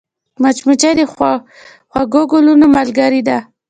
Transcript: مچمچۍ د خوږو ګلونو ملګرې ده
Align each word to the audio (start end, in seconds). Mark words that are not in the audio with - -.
مچمچۍ 0.41 0.93
د 0.99 1.01
خوږو 1.11 2.21
ګلونو 2.31 2.65
ملګرې 2.75 3.21
ده 3.27 3.37